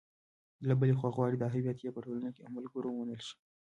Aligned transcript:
له 0.67 0.73
بلې 0.79 0.93
خوا 0.99 1.09
غواړي 1.15 1.35
دا 1.39 1.47
هویت 1.55 1.77
یې 1.81 1.93
په 1.95 1.99
ټولنه 2.05 2.29
او 2.43 2.49
ملګرو 2.57 2.89
ومنل 2.93 3.21
شي. 3.27 3.35